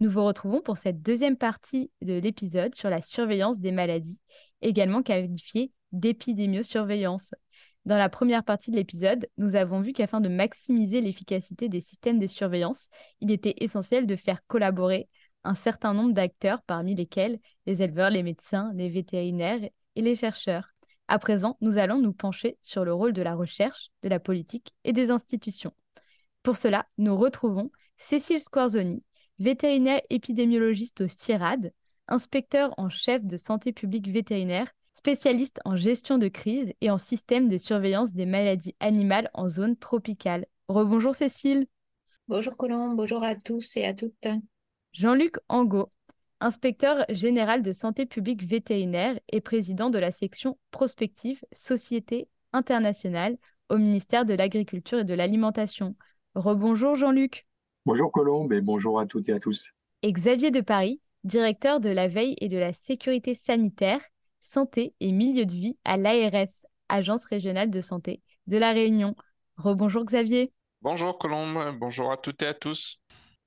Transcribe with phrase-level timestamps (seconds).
[0.00, 4.18] Nous vous retrouvons pour cette deuxième partie de l'épisode sur la surveillance des maladies,
[4.62, 7.34] également qualifiée d'épidémiosurveillance.
[7.84, 12.18] Dans la première partie de l'épisode, nous avons vu qu'afin de maximiser l'efficacité des systèmes
[12.18, 12.88] de surveillance,
[13.20, 15.06] il était essentiel de faire collaborer
[15.44, 20.70] un certain nombre d'acteurs, parmi lesquels les éleveurs, les médecins, les vétérinaires et les chercheurs.
[21.08, 24.72] À présent, nous allons nous pencher sur le rôle de la recherche, de la politique
[24.84, 25.74] et des institutions.
[26.42, 29.02] Pour cela, nous retrouvons Cécile Squarzoni,
[29.40, 31.72] vétérinaire épidémiologiste au CIRAD,
[32.06, 37.48] inspecteur en chef de santé publique vétérinaire, spécialiste en gestion de crise et en système
[37.48, 40.46] de surveillance des maladies animales en zone tropicale.
[40.68, 41.66] Rebonjour Cécile.
[42.28, 44.28] Bonjour Colombe, bonjour à tous et à toutes.
[44.92, 45.88] Jean-Luc Angot,
[46.40, 53.38] inspecteur général de santé publique vétérinaire et président de la section prospective Société internationale
[53.70, 55.96] au ministère de l'Agriculture et de l'Alimentation.
[56.34, 57.46] Rebonjour Jean-Luc.
[57.86, 59.70] Bonjour Colombe et bonjour à toutes et à tous.
[60.02, 64.02] Et Xavier de Paris, directeur de la veille et de la sécurité sanitaire,
[64.42, 69.14] santé et milieu de vie à l'ARS, Agence régionale de santé de la Réunion.
[69.56, 70.52] Rebonjour Xavier.
[70.82, 72.98] Bonjour Colombe, bonjour à toutes et à tous.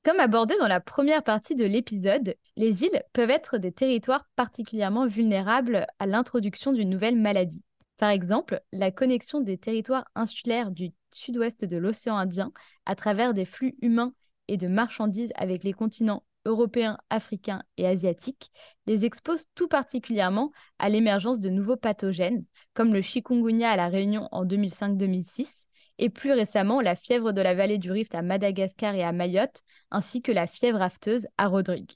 [0.03, 5.05] Comme abordé dans la première partie de l'épisode, les îles peuvent être des territoires particulièrement
[5.05, 7.63] vulnérables à l'introduction d'une nouvelle maladie.
[7.97, 12.51] Par exemple, la connexion des territoires insulaires du sud-ouest de l'océan Indien
[12.87, 14.13] à travers des flux humains
[14.47, 18.51] et de marchandises avec les continents européens, africains et asiatiques
[18.85, 24.27] les expose tout particulièrement à l'émergence de nouveaux pathogènes, comme le chikungunya à la Réunion
[24.31, 25.65] en 2005-2006,
[25.99, 29.63] et plus récemment la fièvre de la vallée du Rift à Madagascar et à Mayotte,
[29.91, 31.91] ainsi que la fièvre afteuse à Rodrigue.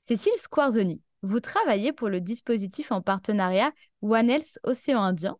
[0.00, 5.38] Cécile Squarzoni, vous travaillez pour le dispositif en partenariat One Health Océan Indien,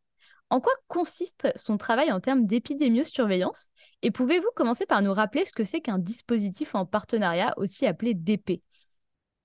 [0.53, 3.71] en quoi consiste son travail en termes d'épidémiosurveillance?
[4.03, 8.13] Et pouvez-vous commencer par nous rappeler ce que c'est qu'un dispositif en partenariat, aussi appelé
[8.13, 8.61] DP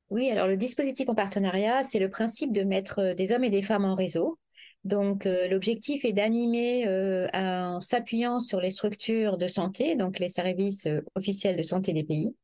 [0.10, 3.50] Oui, alors le dispositif en partenariat, c'est le principe de mettre euh, des hommes et
[3.50, 4.38] des femmes en réseau.
[4.84, 10.30] Donc euh, l'objectif est d'animer euh, en s'appuyant sur les structures de santé, donc les
[10.30, 12.36] services officiels de santé des pays,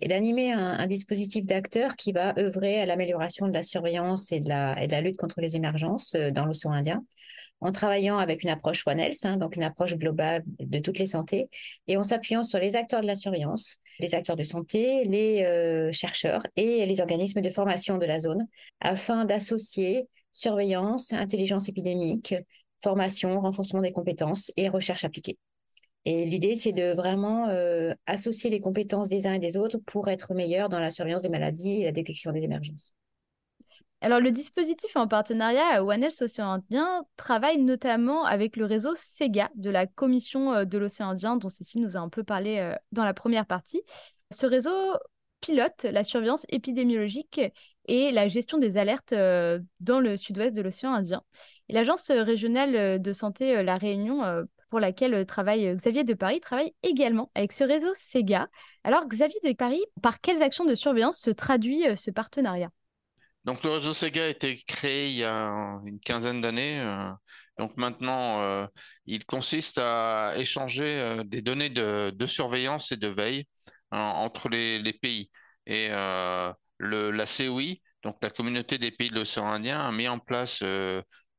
[0.00, 4.48] et d'animer un, dispositif d'acteurs qui va œuvrer à l'amélioration de la surveillance et de
[4.48, 7.04] la, et de la lutte contre les émergences dans l'océan Indien
[7.60, 11.06] en travaillant avec une approche One Health, hein, donc une approche globale de toutes les
[11.06, 11.48] santé,
[11.86, 15.92] et en s'appuyant sur les acteurs de la surveillance, les acteurs de santé, les euh,
[15.92, 18.46] chercheurs et les organismes de formation de la zone,
[18.80, 22.34] afin d'associer surveillance, intelligence épidémique,
[22.82, 25.38] formation, renforcement des compétences et recherche appliquée.
[26.04, 30.08] Et l'idée, c'est de vraiment euh, associer les compétences des uns et des autres pour
[30.08, 32.92] être meilleurs dans la surveillance des maladies et la détection des émergences.
[34.04, 39.50] Alors, le dispositif en partenariat One Health Océan Indien travaille notamment avec le réseau SEGA
[39.54, 42.74] de la Commission euh, de l'Océan Indien, dont Cécile nous a un peu parlé euh,
[42.92, 43.80] dans la première partie.
[44.30, 44.70] Ce réseau
[45.40, 47.40] pilote la surveillance épidémiologique
[47.86, 51.22] et la gestion des alertes euh, dans le sud-ouest de l'océan Indien.
[51.70, 54.20] L'Agence régionale de santé La Réunion,
[54.68, 58.48] pour laquelle travaille Xavier de Paris, travaille également avec ce réseau SEGA.
[58.84, 62.68] Alors, Xavier de Paris, par quelles actions de surveillance se traduit ce partenariat?
[63.44, 65.50] Donc le réseau Sega a été créé il y a
[65.84, 66.80] une quinzaine d'années.
[66.80, 67.10] Euh,
[67.58, 68.66] donc maintenant, euh,
[69.06, 73.44] il consiste à échanger euh, des données de, surveillance et de veille
[73.90, 75.30] entre les, pays.
[75.66, 80.62] Et la COI, donc la communauté des pays de l'océan Indien, a mis en place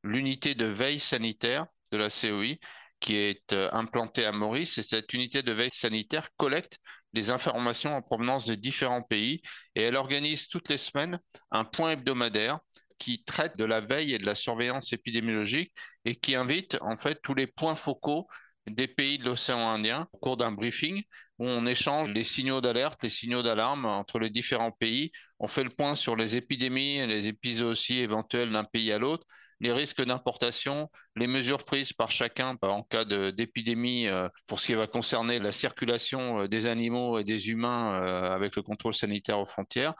[0.02, 2.56] l'unité de veille sanitaire de la COI
[3.00, 4.78] qui est implantée à Maurice.
[4.78, 6.78] Et cette unité de veille sanitaire collecte
[7.12, 9.40] les informations en provenance des différents pays
[9.74, 11.18] et elle organise toutes les semaines
[11.50, 12.58] un point hebdomadaire
[12.98, 15.72] qui traite de la veille et de la surveillance épidémiologique
[16.04, 18.26] et qui invite en fait tous les points focaux
[18.66, 21.02] des pays de l'océan Indien au cours d'un briefing
[21.38, 25.12] où on échange les signaux d'alerte, les signaux d'alarme entre les différents pays.
[25.38, 28.98] On fait le point sur les épidémies et les épisodes aussi éventuels d'un pays à
[28.98, 29.26] l'autre
[29.60, 34.74] les risques d'importation, les mesures prises par chacun en cas d'épidémie euh, pour ce qui
[34.74, 39.38] va concerner la circulation euh, des animaux et des humains euh, avec le contrôle sanitaire
[39.38, 39.94] aux frontières.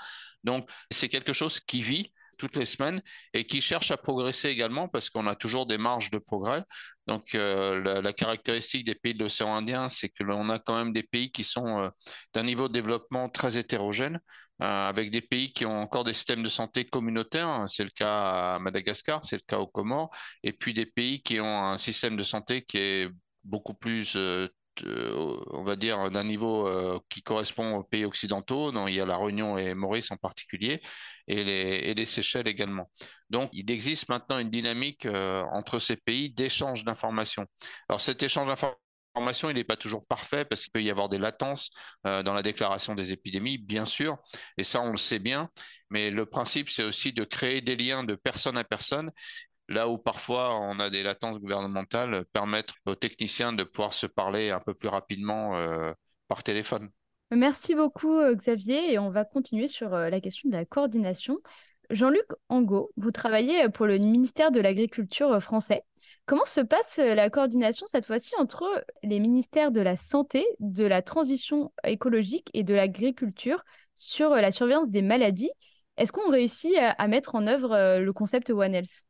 [0.45, 3.01] Donc, c'est quelque chose qui vit toutes les semaines
[3.33, 6.63] et qui cherche à progresser également parce qu'on a toujours des marges de progrès.
[7.07, 10.93] Donc, la, la, caractéristique des pays de l'océan Indien, c'est que l'on a quand même
[10.93, 11.91] des pays qui sont
[12.35, 14.21] d'un niveau de développement très hétérogène.
[14.63, 17.65] Euh, avec des pays qui ont encore des systèmes de santé communautaires.
[17.69, 20.11] C'est le cas à Madagascar, c'est le cas aux Comores,
[20.43, 23.11] et puis des pays qui ont un système de santé qui est
[23.45, 24.49] beaucoup plus euh,
[25.53, 29.07] on va dire, d'un niveau euh, qui correspond aux pays occidentaux, dont il y a
[29.07, 30.83] la Réunion et Maurice en particulier,
[31.29, 32.91] et les, et les Seychelles également.
[33.31, 37.47] Donc, il existe maintenant une dynamique entre ces pays d'échange d'informations.
[37.89, 38.79] Alors, cet échange d'informations,
[39.17, 41.71] il n'est pas toujours parfait parce qu'il peut y avoir des latences
[42.07, 44.19] euh, dans la déclaration des épidémies, bien sûr,
[44.57, 45.51] et ça on le sait bien,
[45.91, 49.11] mais le principe c'est aussi de créer des liens de personne à personne,
[49.69, 54.51] là où parfois on a des latences gouvernementales, permettre aux techniciens de pouvoir se parler
[54.51, 55.93] un peu plus rapidement euh,
[56.29, 56.91] par téléphone.
[57.31, 61.39] Merci beaucoup euh, Xavier et on va continuer sur la question de la coordination.
[61.91, 65.85] Jean-Luc Angot, vous travaillez pour le ministère de l'Agriculture français.
[66.27, 70.85] Comment se passe euh, la coordination cette fois-ci entre les ministères de la Santé, de
[70.85, 73.65] la Transition écologique et de l'Agriculture
[73.95, 75.53] sur euh, la surveillance des maladies?
[75.97, 79.07] Est-ce qu'on réussit à mettre en œuvre euh, le concept One Health?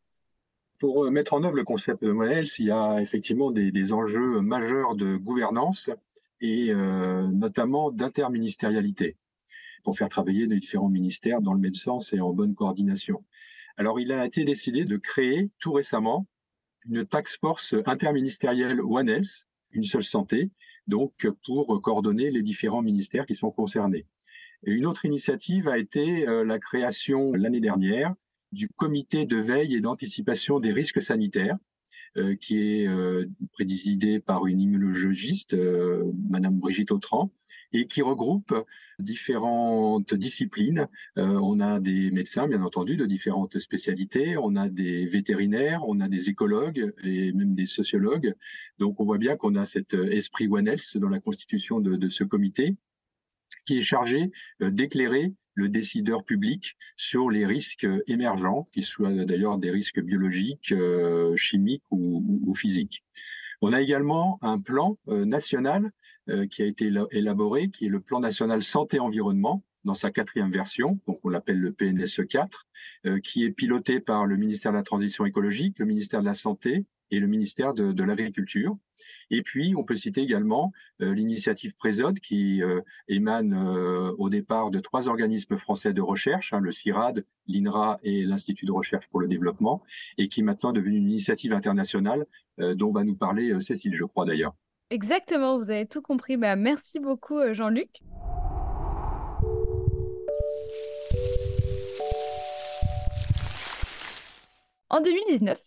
[0.78, 4.94] Pour mettre en œuvre le concept One Health, il y a effectivement des, enjeux majeurs
[4.94, 5.88] de gouvernance
[6.42, 9.16] et notamment d'interministérialité
[9.84, 13.24] pour faire travailler les différents ministères dans le même sens et en bonne coordination.
[13.78, 16.26] Alors, il a été décidé de créer tout récemment
[16.88, 20.50] une task force interministérielle One Health, une seule santé,
[20.86, 24.06] donc pour coordonner les différents ministères qui sont concernés.
[24.62, 28.14] Une autre initiative a été euh, la création l'année dernière
[28.52, 31.58] du comité de veille et d'anticipation des risques sanitaires,
[32.16, 35.56] euh, qui est euh, présidé par une immunologiste,
[36.30, 37.30] Madame Brigitte Autran,
[37.72, 38.54] et qui regroupe
[38.98, 40.88] différentes disciplines.
[41.18, 46.00] Euh, on a des médecins, bien entendu, de différentes spécialités, on a des vétérinaires, on
[46.00, 48.34] a des écologues et même des sociologues.
[48.78, 52.24] Donc on voit bien qu'on a cet esprit One Health dans la constitution de, ce
[52.24, 52.76] comité
[53.66, 54.30] qui est chargé
[54.62, 60.72] euh, d'éclairer le décideur public sur les risques émergents, qu'ils soient d'ailleurs des risques biologiques,
[60.72, 63.02] euh, chimiques ou, physiques.
[63.62, 65.90] On a également un plan national euh,
[66.50, 71.18] qui a été élaboré, qui est le plan national santé-environnement dans sa quatrième version, donc
[71.22, 72.66] on l'appelle le PNSE 4,
[73.06, 76.34] euh, qui est piloté par le ministère de la Transition écologique, le ministère de la
[76.34, 78.76] Santé et le ministère de, l'Agriculture.
[79.30, 82.62] Et puis, on peut citer également euh, l'initiative Présode qui
[83.06, 83.54] émane
[84.18, 88.72] au départ de trois organismes français de recherche, hein, le CIRAD, l'INRA et l'Institut de
[88.72, 89.82] recherche pour le développement,
[90.18, 92.26] et qui est maintenant devenue une initiative internationale
[92.58, 94.56] dont va nous parler Cécile, je crois d'ailleurs.
[94.90, 96.36] Exactement, vous avez tout compris.
[96.36, 97.90] Bah, merci beaucoup, euh, Jean-Luc.
[104.88, 105.60] En 2019,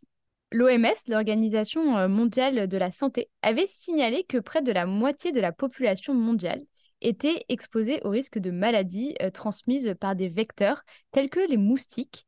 [0.53, 5.41] l'OMS, l'Organisation euh, mondiale de la santé, avait signalé que près de la moitié de
[5.41, 6.63] la population mondiale
[7.01, 12.25] était exposée au risque de maladies euh, transmises par des vecteurs tels que les moustiques.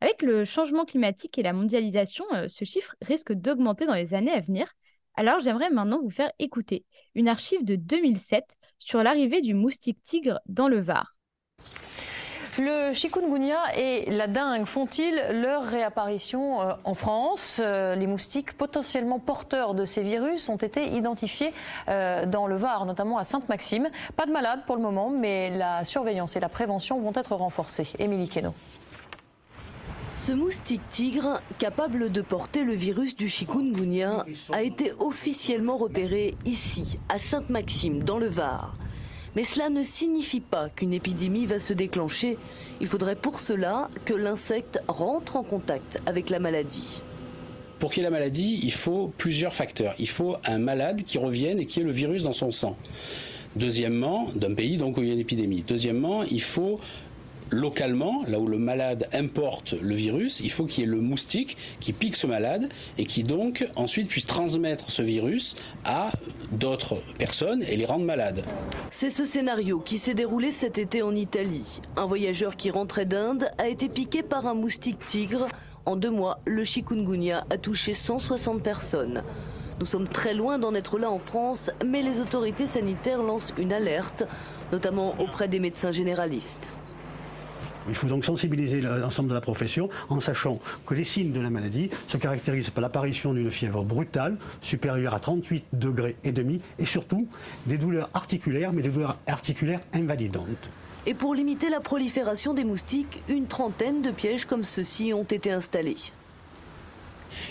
[0.00, 4.40] Avec le changement climatique et la mondialisation, ce chiffre risque d'augmenter dans les années à
[4.40, 4.66] venir.
[5.14, 8.44] Alors j'aimerais maintenant vous faire écouter une archive de 2007
[8.78, 11.12] sur l'arrivée du moustique tigre dans le Var.
[12.58, 19.18] Le chikungunya et la dengue font-ils leur réapparition euh, en France euh, Les moustiques potentiellement
[19.18, 21.54] porteurs de ces virus ont été identifiés
[21.88, 23.88] euh, dans le Var, notamment à Sainte-Maxime.
[24.16, 27.88] Pas de malades pour le moment, mais la surveillance et la prévention vont être renforcées.
[27.98, 28.52] Émilie Queneau.
[30.14, 36.98] Ce moustique tigre, capable de porter le virus du chikungunya, a été officiellement repéré ici,
[37.08, 38.74] à Sainte-Maxime, dans le Var.
[39.34, 42.36] Mais cela ne signifie pas qu'une épidémie va se déclencher.
[42.82, 47.02] Il faudrait pour cela que l'insecte rentre en contact avec la maladie.
[47.78, 49.94] Pour qu'il y ait la maladie, il faut plusieurs facteurs.
[49.98, 52.76] Il faut un malade qui revienne et qui ait le virus dans son sang.
[53.56, 55.64] Deuxièmement, d'un pays donc où il y a une épidémie.
[55.66, 56.78] Deuxièmement, il faut
[57.52, 61.56] localement, là où le malade importe le virus, il faut qu'il y ait le moustique
[61.80, 62.68] qui pique ce malade
[62.98, 66.10] et qui donc ensuite puisse transmettre ce virus à
[66.50, 68.44] d'autres personnes et les rendre malades.
[68.90, 71.80] C'est ce scénario qui s'est déroulé cet été en Italie.
[71.96, 75.46] Un voyageur qui rentrait d'Inde a été piqué par un moustique tigre.
[75.84, 79.22] En deux mois, le chikungunya a touché 160 personnes.
[79.80, 83.72] Nous sommes très loin d'en être là en France, mais les autorités sanitaires lancent une
[83.72, 84.24] alerte,
[84.70, 86.74] notamment auprès des médecins généralistes.
[87.88, 91.50] Il faut donc sensibiliser l'ensemble de la profession en sachant que les signes de la
[91.50, 96.84] maladie se caractérisent par l'apparition d'une fièvre brutale supérieure à 38 degrés et demi et
[96.84, 97.26] surtout
[97.66, 100.70] des douleurs articulaires, mais des douleurs articulaires invalidantes.
[101.04, 105.50] Et pour limiter la prolifération des moustiques, une trentaine de pièges comme ceux-ci ont été
[105.50, 105.96] installés.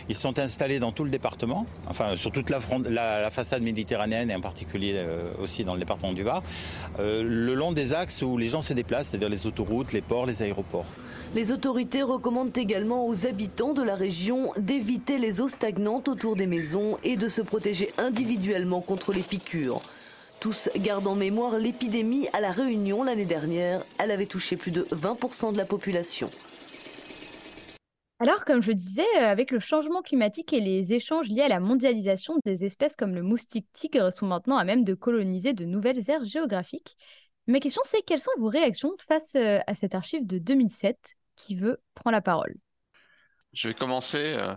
[0.09, 4.41] Ils sont installés dans tout le département, enfin sur toute la, façade méditerranéenne et en
[4.41, 6.43] particulier euh, aussi dans le département du Var,
[6.99, 10.25] euh, le long des axes où les gens se déplacent, c'est-à-dire les autoroutes, les ports,
[10.25, 10.85] les aéroports.
[11.33, 16.47] Les autorités recommandent également aux habitants de la région d'éviter les eaux stagnantes autour des
[16.47, 19.81] maisons et de se protéger individuellement contre les piqûres.
[20.41, 23.85] Tous gardent en mémoire l'épidémie à La Réunion l'année dernière.
[23.99, 26.31] Elle avait touché plus de 20% de la population.
[28.21, 31.59] Alors, comme je disais, euh, avec le changement climatique et les échanges liés à la
[31.59, 36.07] mondialisation, des espèces comme le moustique tigre sont maintenant à même de coloniser de nouvelles
[36.07, 36.97] aires géographiques.
[37.47, 41.55] Ma question, c'est quelles sont vos réactions face euh, à cette archive de 2007 Qui
[41.55, 42.53] veut prendre la parole
[43.53, 44.55] Je vais commencer euh,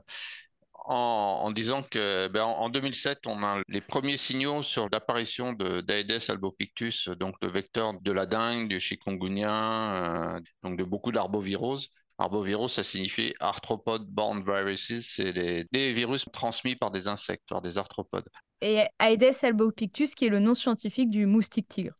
[0.84, 7.08] en, disant que ben, en, 2007, on a les premiers signaux sur l'apparition d'Aedes albopictus,
[7.08, 11.88] donc le vecteur de la dengue, du chikungunya, de beaucoup d'arboviroses.
[12.18, 17.76] Arbovirus, ça signifie arthropod borne viruses, c'est les, virus transmis par des insectes, par des
[17.78, 18.28] arthropodes.
[18.60, 21.94] Et Aedes albopictus, qui est le nom scientifique du moustique tigre.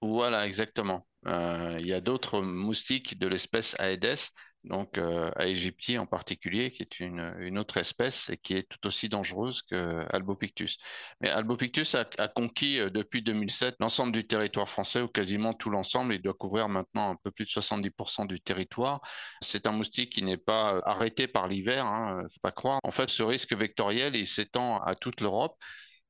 [0.00, 1.06] Voilà, exactement.
[1.26, 4.30] Euh, il y a d'autres moustiques de l'espèce Aedes
[4.64, 8.86] donc euh, à Égyptie en particulier, qui est une, autre espèce et qui est tout
[8.86, 10.78] aussi dangereuse que Albopictus.
[11.20, 16.14] Mais Albopictus a, conquis euh, depuis 2007 l'ensemble du territoire français, ou quasiment tout l'ensemble.
[16.14, 19.00] Il doit couvrir maintenant un peu plus de 70% du territoire.
[19.40, 22.80] C'est un moustique qui n'est pas euh, arrêté par l'hiver, ne faut pas croire.
[22.82, 25.56] En fait, ce risque vectoriel, il s'étend à toute l'Europe.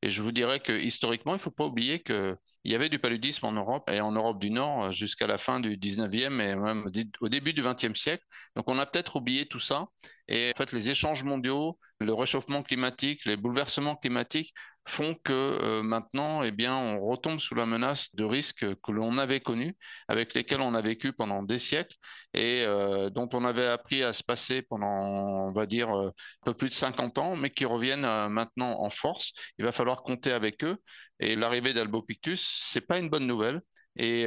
[0.02, 2.98] Et je vous dirais que historiquement, il ne faut pas oublier qu'il y avait du
[3.00, 6.88] paludisme en Europe et en Europe du Nord jusqu'à la fin du 19e et même
[7.20, 8.24] au début du 20e siècle.
[8.54, 9.86] Donc on a peut-être oublié tout ça.
[10.28, 14.54] Et en fait, les échanges mondiaux, le réchauffement climatique, les bouleversements climatiques
[14.88, 19.18] font que euh, maintenant, eh bien, on retombe sous la menace de risques que l'on
[19.18, 19.76] avait connus,
[20.08, 21.96] avec lesquels on a vécu pendant des siècles
[22.34, 26.12] et euh, dont on avait appris à se passer pendant, on va dire, euh, un
[26.46, 29.32] peu plus de 50 ans, mais qui reviennent maintenant en force.
[29.58, 30.76] Il va falloir compter avec eux.
[31.20, 33.60] Et l'arrivée d'Albopictus, c'est pas une bonne nouvelle.
[33.98, 34.26] Et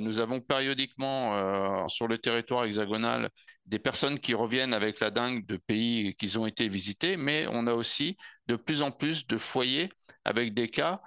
[0.00, 3.30] nous avons périodiquement sur le territoire hexagonal
[3.66, 7.66] des personnes qui reviennent avec la dingue de pays qu'ils ont été visités, mais on
[7.66, 8.16] a aussi
[8.48, 9.88] de plus en plus de foyers
[10.24, 11.00] avec des cas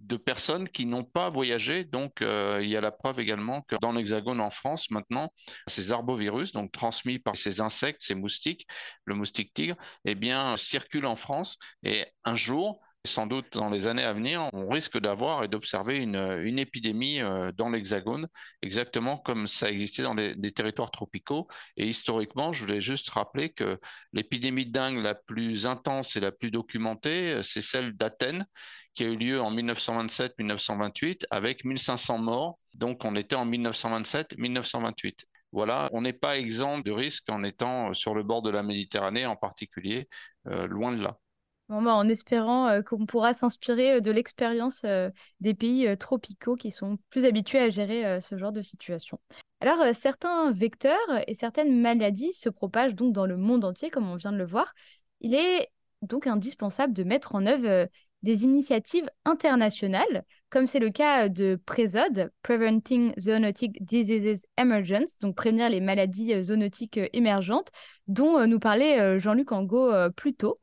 [0.00, 1.84] de personnes qui n'ont pas voyagé.
[1.84, 5.32] Donc, euh, il y a la preuve également que dans l'Hexagone en France, maintenant,
[5.66, 8.66] ces arbovirus, donc transmis par ces insectes, ces moustiques,
[9.04, 11.56] le moustique tigre, eh bien, circulent en France.
[11.82, 15.98] Et un jour, sans doute dans les années à venir, on risque d'avoir et d'observer
[15.98, 18.28] une, épidémie euh, dans l'Hexagone,
[18.62, 21.46] exactement comme ça existait dans les, territoires tropicaux.
[21.76, 23.78] Et historiquement, je voulais juste rappeler que
[24.12, 28.46] l'épidémie de dengue la plus intense et la plus documentée, euh, c'est celle d'Athènes,
[28.94, 32.58] qui a eu lieu en 1927-1928 avec 1500 morts.
[32.74, 35.26] Donc on était en 1927-1928.
[35.52, 39.26] Voilà, on n'est pas exempt de risque en étant sur le bord de la Méditerranée
[39.26, 40.08] en particulier,
[40.48, 41.18] euh, loin de là.
[41.68, 46.70] Bah, en espérant euh, qu'on pourra s'inspirer euh, de l'expérience euh, des pays tropicaux qui
[46.70, 49.18] sont plus habitués à gérer ce genre de situation.
[49.60, 54.16] Alors, certains vecteurs et certaines maladies se propagent donc dans le monde entier, comme on
[54.16, 54.74] vient de le voir.
[55.20, 55.68] Il est
[56.02, 57.88] donc indispensable de mettre en œuvre
[58.22, 65.70] des initiatives internationales, comme c'est le cas de PREZOD, Preventing Zoonotic Diseases Emergence, donc prévenir
[65.70, 67.70] les maladies zoonotiques émergentes,
[68.06, 70.58] dont nous parlait Jean-Luc Angot plus tôt.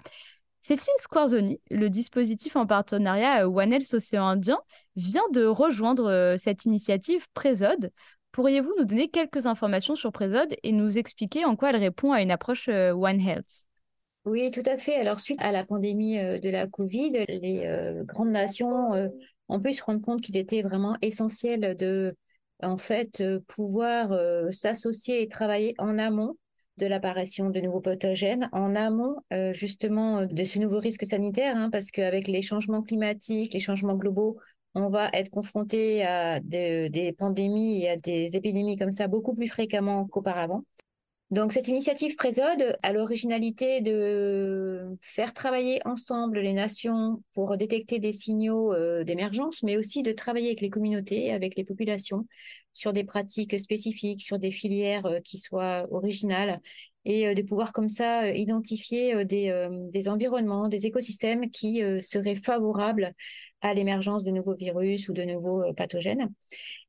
[0.62, 4.60] Cécile Squarzoni, le dispositif en partenariat euh, One Health Océan Indien,
[4.96, 7.92] vient de rejoindre euh, cette initiative Présode.
[8.32, 12.22] Pourriez-vous nous donner quelques informations sur Présode et nous expliquer en quoi elle répond à
[12.22, 13.66] une approche euh, One Health?
[14.24, 14.96] Oui, tout à fait.
[14.96, 17.68] Alors, suite à la pandémie de la Covid, les
[18.06, 18.92] grandes nations
[19.50, 22.16] ont pu se rendre compte qu'il était vraiment essentiel de,
[22.62, 24.12] en fait, pouvoir
[24.52, 26.36] s'associer et travailler en amont
[26.82, 31.70] de l'apparition de nouveaux pathogènes en amont euh, justement de ces nouveaux risques sanitaires, hein,
[31.70, 34.38] parce qu'avec les changements climatiques, les changements globaux,
[34.74, 39.48] on va être confronté à des pandémies et à des épidémies comme ça beaucoup plus
[39.48, 40.64] fréquemment qu'auparavant.
[41.32, 48.12] Donc cette initiative Présode a l'originalité de faire travailler ensemble les nations pour détecter des
[48.12, 52.28] signaux euh, d'émergence, mais aussi de travailler avec les communautés, avec les populations,
[52.74, 56.60] sur des pratiques spécifiques, sur des filières euh, qui soient originales,
[57.06, 63.14] et euh, de pouvoir comme ça identifier des, des environnements, des écosystèmes qui seraient favorables
[63.62, 66.30] à l'émergence de nouveaux virus ou de nouveaux pathogènes.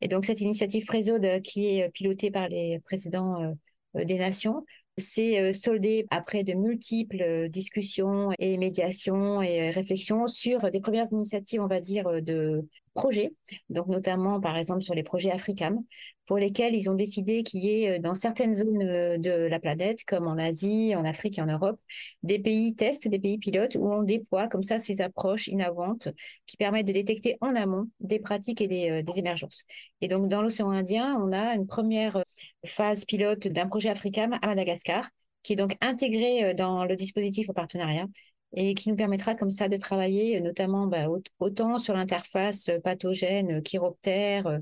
[0.01, 3.55] Et donc cette initiative Présode qui est pilotée par les présidents
[3.95, 4.65] des nations
[4.99, 11.11] s'est euh, soldé après de multiples euh, discussions et médiations et réflexions sur des premières
[11.13, 13.35] initiatives, on va dire, de projets,
[13.71, 15.79] donc notamment par exemple sur les projets Africam,
[16.27, 20.27] pour lesquels ils ont décidé qu'il y ait dans certaines zones de la planète, comme
[20.27, 21.81] en Asie, en Afrique et en Europe,
[22.23, 26.09] des pays tests, des pays pilotes où on déploie comme ça ces approches innovantes
[26.47, 29.65] qui permettent de détecter en amont des pratiques et des, des émergences.
[30.01, 32.23] Et donc dans l'océan Indien, on a une première
[32.65, 35.09] phase pilote d'un projet Africam à Madagascar
[35.43, 38.07] qui est donc intégré dans le dispositif au partenariat
[38.55, 41.07] et qui nous permettra comme ça de travailler notamment bah,
[41.39, 44.61] autant sur l'interface euh, pathogène, euh, chiroptère,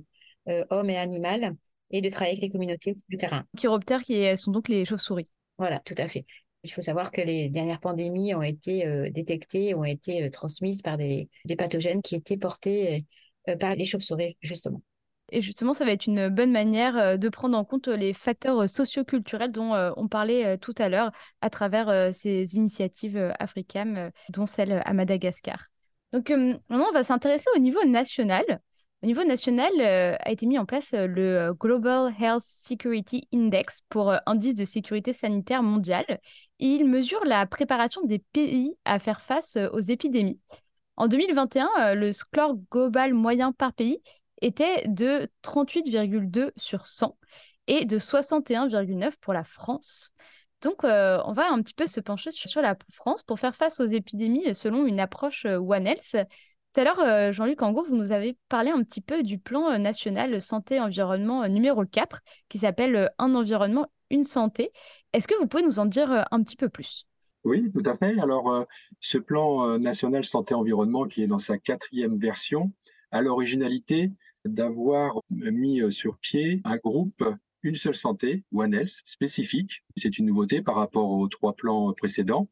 [0.49, 1.57] euh, homme et animal,
[1.91, 3.45] et de travailler avec les communautés du terrain.
[3.57, 5.29] Chiroptères qui sont donc les chauves-souris.
[5.59, 6.25] Voilà, tout à fait.
[6.63, 11.29] Il faut savoir que les dernières pandémies ont été détectées, ont été transmises par des,
[11.47, 13.05] des, pathogènes qui étaient portés
[13.59, 14.83] par les chauves-souris, justement.
[15.33, 18.63] Et justement, ça va être une bonne manière euh, de prendre en compte les facteurs
[18.63, 24.47] euh, socioculturels dont euh, on parlait tout à l'heure à travers ces initiatives africaines, dont
[24.47, 25.67] celle à Madagascar.
[26.13, 28.45] Donc maintenant, on va s'intéresser au niveau national.
[29.03, 34.55] Au niveau national, a été mis en place le Global Health Security Index pour indice
[34.55, 36.21] de sécurité sanitaire mondiale.
[36.59, 40.41] il mesure la préparation des pays à faire face aux épidémies.
[40.97, 44.03] En 2021, le score global moyen par pays
[44.41, 47.17] était de 38,2 sur 100
[47.67, 50.13] et de 61,9 pour la France.
[50.63, 53.81] Donc, euh, on va un petit peu se pencher sur, la France pour faire face
[53.81, 56.17] aux épidémies selon une approche euh, One Health.
[56.73, 59.79] Tout à l'heure, euh, Jean-Luc Angot, vous nous avez parlé un petit peu du plan
[59.79, 64.71] national santé-environnement numéro 4 qui s'appelle Un environnement, une santé.
[65.13, 67.07] Est-ce que vous pouvez nous en dire un petit peu plus?
[67.43, 68.21] Oui, tout à fait.
[68.21, 68.67] Alors,
[69.01, 72.71] ce plan national santé-environnement qui est dans sa quatrième version,
[73.11, 74.13] a l'originalité
[74.45, 77.25] d'avoir mis euh, sur pied un groupe
[77.63, 79.85] une seule santé, One Health, spécifique.
[79.97, 82.49] C'est une nouveauté par rapport aux trois plans précédents.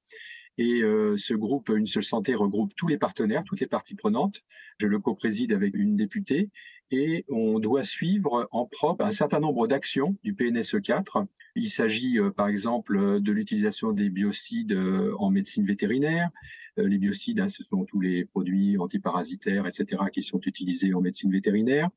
[0.59, 4.42] Et euh, ce groupe Une seule santé regroupe tous les partenaires, toutes les parties prenantes.
[4.78, 6.50] Je le co-préside avec une députée
[6.90, 11.26] et on doit suivre en propre un certain nombre d'actions du PNSE 4.
[11.54, 14.78] Il s'agit euh, par exemple de l'utilisation des biocides
[15.18, 16.30] en médecine vétérinaire,
[16.78, 21.00] euh, les biocides, hein, ce sont tous les produits antiparasitaires, etc., qui sont utilisés en
[21.00, 21.88] médecine vétérinaire.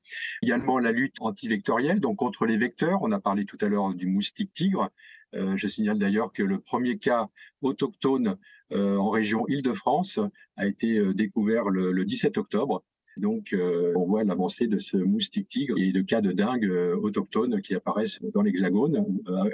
[0.41, 2.99] Également la lutte antivectorielle, donc contre les vecteurs.
[3.01, 4.89] On a parlé tout à l'heure du moustique tigre.
[5.34, 7.30] Euh, je signale d'ailleurs que le premier cas
[7.62, 8.38] autochtone
[8.73, 10.19] euh, en région Île-de-France
[10.58, 12.84] a été découvert le, 17 octobre.
[13.21, 13.55] Donc,
[13.95, 16.69] on voit l'avancée de ce moustique tigre et de cas de dingue
[17.01, 19.05] autochtones qui apparaissent dans l'Hexagone,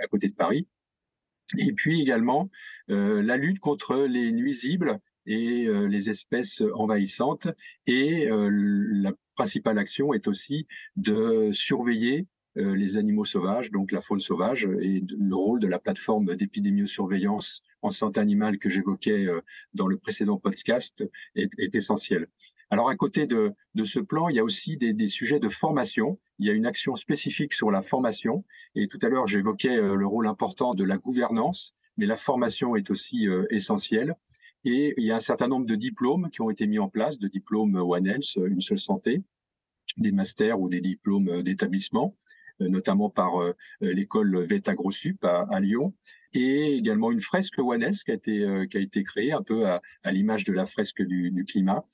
[0.02, 0.68] à côté de Paris.
[1.58, 2.50] Et puis également
[2.88, 7.48] la lutte contre les nuisibles et euh, les espèces envahissantes.
[7.86, 12.26] Et euh, la principale action est aussi de surveiller
[12.58, 17.62] euh, les animaux sauvages, donc la faune sauvage, et le rôle de la plateforme d'épidémiosurveillance
[17.84, 19.28] en santé animale que j'évoquais
[19.76, 21.04] dans le précédent podcast
[21.36, 22.28] est, essentiel.
[22.70, 25.50] Alors à côté de, de, ce plan, il y a aussi des, des, sujets de
[25.50, 26.20] formation.
[26.40, 28.44] Il y a une action spécifique sur la formation.
[28.76, 32.92] Et tout à l'heure, j'évoquais le rôle important de la gouvernance, mais la formation est
[32.92, 34.16] aussi essentielle.
[34.66, 37.18] Et il y a un certain nombre de diplômes qui ont été mis en place,
[37.20, 39.24] de diplômes One Health, une seule santé,
[39.96, 42.18] des masters ou des diplômes d'établissement,
[42.62, 45.94] euh, notamment par euh, l'école Veta Grossup à, Lyon,
[46.34, 49.42] et également une fresque One Health qui a été, euh, qui a été créée un
[49.42, 51.86] peu à, l'image de la fresque du, du climat.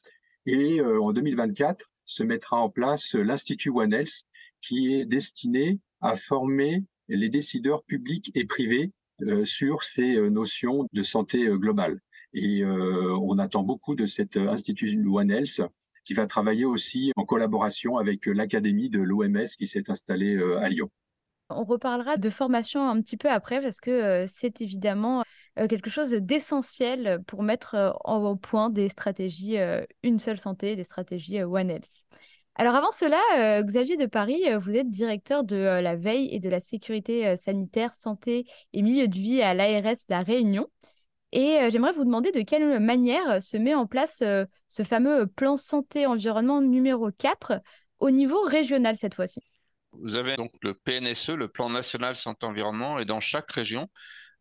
[0.45, 4.23] Et en 2024, se mettra en place l'Institut One Health
[4.61, 8.91] qui est destiné à former les décideurs publics et privés
[9.45, 12.01] sur ces notions de santé globale.
[12.33, 15.61] Et euh, on attend beaucoup de cet euh, institut One Health
[16.03, 20.67] qui va travailler aussi en collaboration avec euh, l'Académie de l'OMS qui s'est installée à
[20.69, 20.89] Lyon.
[21.49, 25.23] On reparlera de formation un petit peu après parce que c'est évidemment
[25.55, 29.57] quelque chose d'essentiel pour mettre au point des stratégies
[30.03, 31.91] Une seule santé, des stratégies One Health.
[32.55, 36.59] Alors avant cela, Xavier de Paris, vous êtes directeur de la veille et de la
[36.59, 40.67] sécurité sanitaire, santé et milieu de vie à l'ARS la Réunion.
[41.33, 44.83] Et euh, j'aimerais vous demander de quelle manière euh, se met en place euh, ce
[44.83, 47.59] fameux plan santé-environnement numéro 4
[47.99, 49.41] au niveau régional cette fois-ci?
[49.93, 53.89] Vous avez donc le PNSE, le plan national santé-environnement, et dans chaque région,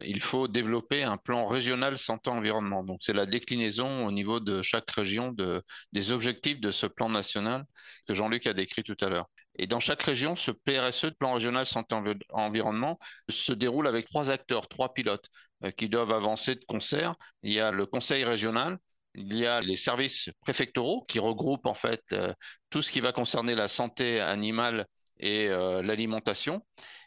[0.05, 2.85] il faut développer un plan régional santé-environnement.
[2.85, 5.63] Donc c'est la déclinaison au niveau de chaque région de,
[5.93, 7.65] des objectifs de ce plan national
[8.07, 9.29] que Jean-Luc a décrit tout à l'heure.
[9.57, 14.95] Et dans chaque région, ce PRSE, plan régional santé-environnement, se déroule avec trois acteurs, trois
[14.95, 15.29] pilotes
[15.65, 17.15] euh, qui doivent avancer de concert.
[17.43, 18.79] Il y a le conseil régional,
[19.15, 22.33] il y a les services préfectoraux qui regroupent en fait euh,
[22.71, 24.87] tout ce qui va concerner la santé animale
[25.19, 26.65] et euh, l'alimentation,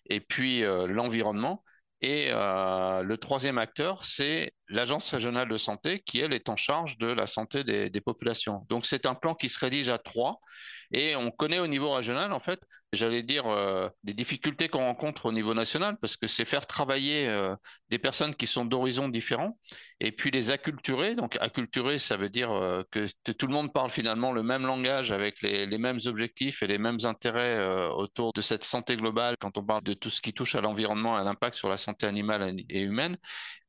[0.08, 1.64] et puis l'environnement.
[2.02, 7.08] Et le troisième acteur, c'est l'agence régionale de santé qui, elle, est en charge de
[7.08, 8.66] la santé des, des populations.
[8.70, 10.40] Donc c'est un plan qui se rédige à trois
[10.92, 12.60] et on connaît au niveau régional, en fait,
[12.96, 17.28] j'allais dire, euh, les difficultés qu'on rencontre au niveau national, parce que c'est faire travailler
[17.28, 17.56] euh,
[17.90, 19.58] des personnes qui sont d'horizons différents,
[20.00, 21.16] et puis les acculturer.
[21.16, 25.12] Donc, acculturer, ça veut dire euh, que, tout le monde parle finalement le même langage
[25.12, 29.64] avec les, mêmes objectifs et les mêmes intérêts autour de cette santé globale quand on
[29.64, 32.56] parle de tout ce qui touche à l'environnement et à l'impact sur la santé animale
[32.70, 33.18] et humaine.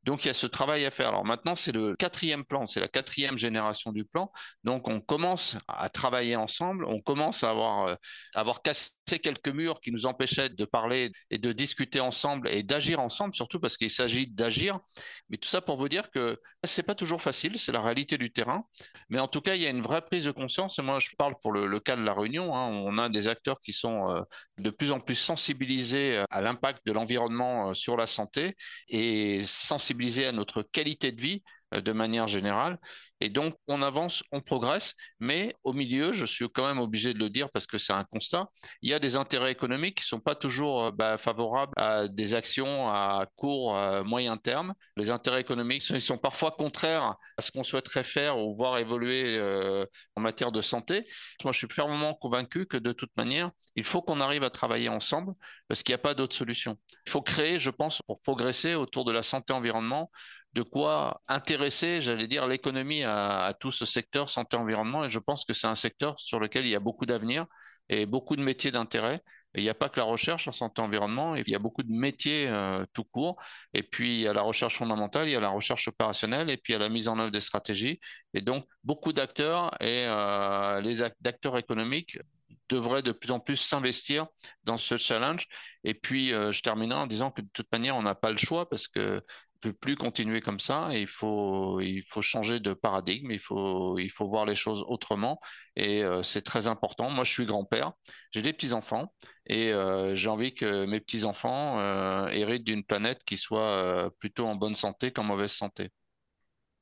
[0.06, 1.08] Donc il y a ce travail à faire.
[1.08, 4.30] Alors maintenant, c'est le quatrième plan, c'est la quatrième génération du plan.
[4.62, 7.94] Donc on commence à travailler ensemble, on commence à avoir, euh,
[8.32, 13.00] avoir cassé quelques murs qui nous empêchaient de parler et de discuter ensemble et d'agir
[13.00, 14.80] ensemble, surtout parce qu'il s'agit d'agir.
[15.28, 18.32] Mais tout ça pour vous dire que c'est pas toujours facile, c'est la réalité du
[18.32, 18.64] terrain.
[19.08, 20.78] Mais en tout cas, il y a une vraie prise de conscience.
[20.78, 22.54] Et moi, je parle pour le, cas de la Réunion.
[22.56, 22.68] Hein.
[22.68, 24.22] on a des acteurs qui sont euh,
[24.58, 28.56] de plus en plus sensibilisés à l'impact de l'environnement euh, sur la santé
[28.88, 31.42] et sensibilisés à notre qualité de vie
[31.74, 32.78] euh, de manière générale.
[33.20, 37.18] Et donc, on avance, on progresse, mais au milieu, je suis quand même obligé de
[37.18, 38.48] le dire parce que c'est un constat,
[38.82, 42.08] il y a des intérêts économiques qui ne sont pas toujours euh, bah, favorables à
[42.08, 44.74] des actions à court, moyen terme.
[44.96, 49.86] Les intérêts économiques sont parfois contraires à ce qu'on souhaiterait faire ou voir évoluer euh,
[50.16, 51.06] en matière de santé.
[51.44, 54.88] Moi, je suis fermement convaincu que de toute manière, il faut qu'on arrive à travailler
[54.88, 55.32] ensemble
[55.68, 56.76] parce qu'il n'y a pas d'autre solution.
[57.06, 60.10] Il faut créer, je pense, pour progresser autour de la santé-environnement,
[60.56, 65.04] de quoi intéresser, j'allais dire, l'économie à, tout ce secteur santé-environnement.
[65.04, 67.44] Et je pense que c'est un secteur sur lequel il y a beaucoup d'avenir
[67.90, 69.20] et beaucoup de métiers d'intérêt.
[69.54, 72.48] il n'y a pas que la recherche en santé-environnement, il y a beaucoup de métiers
[72.48, 73.36] euh, tout court.
[73.74, 76.56] Et puis, il y a la recherche fondamentale, il y a la recherche opérationnelle, et
[76.56, 78.00] puis il y a la mise en œuvre des stratégies.
[78.32, 82.18] Et donc, beaucoup d'acteurs et euh, les acteurs économiques
[82.68, 84.26] devraient de plus en plus s'investir
[84.64, 85.46] dans ce challenge.
[85.84, 88.36] Et puis, euh, je terminerai en disant que de toute manière, on n'a pas le
[88.36, 89.22] choix parce que
[89.72, 90.88] plus continuer comme ça.
[90.92, 93.30] Il faut, il faut changer de paradigme.
[93.30, 95.40] Il faut, il faut voir les choses autrement.
[95.76, 97.10] Et euh, c'est très important.
[97.10, 97.92] Moi, je suis grand-père.
[98.30, 99.12] J'ai des petits enfants
[99.46, 104.46] et euh, j'ai envie que mes petits enfants euh, héritent d'une planète qui soit plutôt
[104.46, 105.90] en bonne santé qu'en mauvaise santé.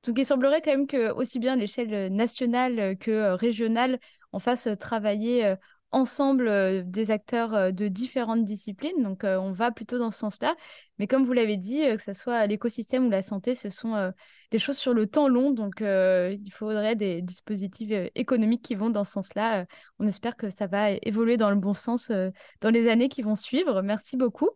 [0.04, 3.98] Donc, il semblerait quand même que aussi bien l'échelle nationale que régionale,
[4.32, 5.54] on fasse travailler
[5.94, 9.02] ensemble euh, des acteurs euh, de différentes disciplines.
[9.02, 10.56] Donc, euh, on va plutôt dans ce sens-là.
[10.98, 14.12] Mais comme vous l'avez dit, que ce soit l'écosystème ou la santé, ce sont
[14.52, 15.50] des choses sur le temps long.
[15.50, 19.66] Donc, il faudrait des dispositifs économiques qui vont dans ce sens-là.
[19.98, 22.12] on espère que ça va évoluer dans le bon sens
[22.60, 23.82] dans les années qui vont suivre.
[23.82, 24.50] Merci beaucoup.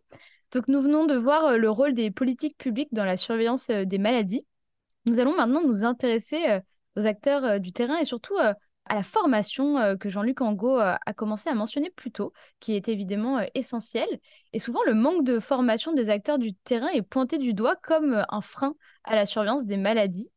[0.53, 4.47] Donc, nous venons de voir le rôle des politiques publiques dans la surveillance des maladies.
[5.05, 6.61] Nous allons maintenant nous intéresser
[6.95, 8.37] aux acteurs du terrain et surtout
[8.89, 12.75] à la formation euh, que Jean-Luc Angot euh, a commencé à mentionner plus tôt, qui
[12.75, 14.19] est évidemment euh, essentielle.
[14.51, 18.25] Et souvent, le manque de formation des acteurs du terrain est pointé du doigt comme
[18.27, 20.31] un frein à la surveillance des maladies.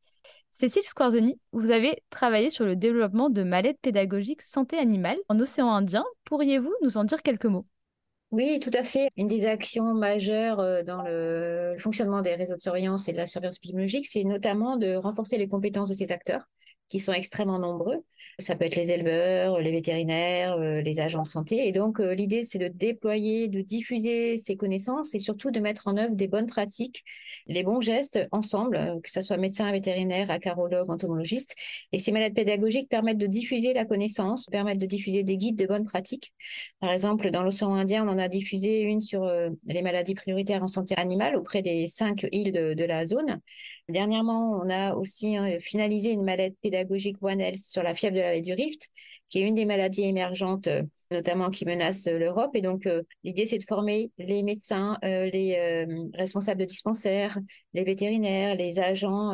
[0.50, 5.70] Cécile Squarzoni, vous avez travaillé sur le développement de mallettes pédagogiques santé animale en océan
[5.70, 6.04] Indien.
[6.24, 7.66] Pourriez-vous nous en dire quelques mots?
[8.32, 9.08] Oui, tout à fait.
[9.16, 13.56] Une des actions majeures dans le fonctionnement des réseaux de surveillance et de la surveillance
[13.56, 16.46] épidémiologique, c'est notamment de renforcer les compétences de ces acteurs
[16.92, 18.04] qui sont extrêmement nombreux.
[18.38, 21.68] Ça peut être les éleveurs, les vétérinaires, euh, les agents de santé.
[21.68, 25.86] Et donc, euh, l'idée, c'est de déployer, de diffuser ces connaissances et surtout de mettre
[25.86, 27.04] en œuvre des bonnes pratiques,
[27.46, 31.54] les bons gestes ensemble, euh, que ce soit médecin, vétérinaire, acarologue, entomologiste.
[31.92, 35.66] Et ces malades pédagogiques permettent de diffuser la connaissance, permettent de diffuser des guides de
[35.66, 36.32] bonnes pratiques.
[36.80, 39.30] Par exemple, dans l'océan Indien, on en a diffusé une sur
[39.66, 43.40] les maladies prioritaires en santé animale auprès des cinq îles de la zone.
[43.88, 48.20] Dernièrement, on a aussi hein, finalisé une mallette pédagogique One Health sur la fièvre de
[48.20, 48.88] la du Rift,
[49.28, 52.54] qui est une des maladies émergentes, euh, notamment qui menacent euh, l'Europe.
[52.54, 57.38] Et donc, euh, l'idée, c'est de former les médecins, les responsables de dispensaires,
[57.72, 59.32] les vétérinaires, les agents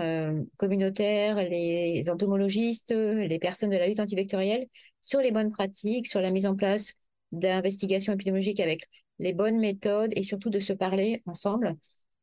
[0.57, 4.67] communautaires, les entomologistes, les personnes de la lutte antivectorielle
[5.03, 6.95] sur les bonnes pratiques, sur la mise en place
[7.33, 8.85] d'investigations épidémiologiques avec
[9.19, 11.77] les bonnes méthodes et surtout de se parler ensemble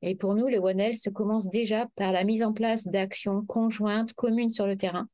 [0.06, 4.14] et pour nous, le One Health commence déjà par la mise en place d'actions conjointes,
[4.14, 5.10] communes sur le terrain,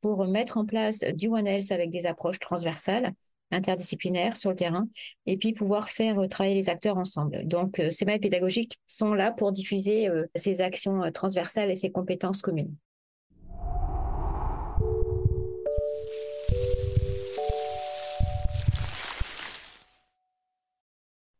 [0.00, 3.12] pour mettre en place du One Health avec des approches transversales,
[3.52, 4.88] interdisciplinaires sur le terrain,
[5.26, 7.46] et puis pouvoir faire euh, travailler les acteurs ensemble.
[7.46, 11.92] Donc, euh, ces maîtres pédagogiques sont là pour diffuser euh, ces actions transversales et ces
[11.92, 12.74] compétences communes.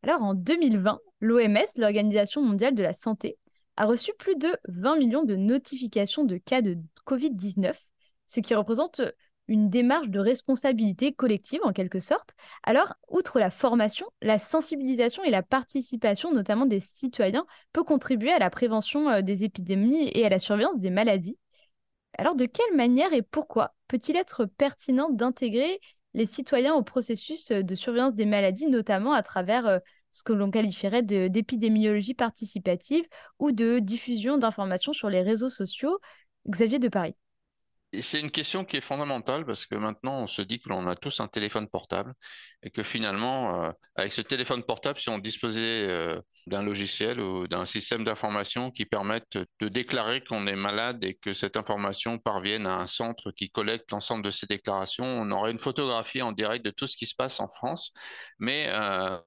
[0.03, 3.39] Alors en 2020, l'OMS, l'Organisation mondiale de la santé,
[3.77, 7.75] a reçu plus de 20 millions de notifications de cas de Covid-19,
[8.27, 9.01] ce qui représente
[9.49, 12.35] une démarche de responsabilité collective en quelque sorte.
[12.63, 18.39] Alors, outre la formation, la sensibilisation et la participation notamment des citoyens peut contribuer à
[18.39, 21.39] la prévention euh, des épidémies et à la surveillance des maladies.
[22.19, 25.81] Alors, de quelle manière et pourquoi peut-il être pertinent d'intégrer
[26.15, 29.79] les citoyens au processus euh, de surveillance des maladies, notamment à travers euh,
[30.11, 33.05] ce que l'on qualifierait d'épidémiologie participative
[33.39, 35.99] ou de diffusion d'informations sur les réseaux sociaux
[36.49, 37.17] Xavier de Paris.
[38.01, 40.97] C'est une question qui est fondamentale parce que maintenant, on se dit que l'on a
[40.97, 42.15] tous un téléphone portable
[42.63, 47.47] et que finalement, euh, avec ce téléphone portable, si on disposait euh, d'un logiciel ou
[47.47, 52.67] d'un système d'information qui permette de déclarer qu'on est malade et que cette information parvienne
[52.67, 56.65] à un centre qui collecte l'ensemble de ces déclarations, on aurait une photographie en direct
[56.65, 57.93] de tout ce qui se passe en France.
[58.39, 59.19] Mais euh,